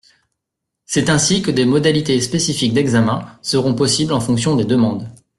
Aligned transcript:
C’est 0.85 1.11
ainsi 1.11 1.43
que 1.43 1.51
des 1.51 1.63
modalités 1.63 2.19
spécifiques 2.21 2.73
d’examen 2.73 3.23
seront 3.43 3.75
possibles 3.75 4.13
en 4.13 4.19
fonction 4.19 4.55
des 4.55 4.65
demandes. 4.65 5.07